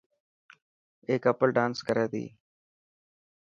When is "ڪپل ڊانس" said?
1.25-1.77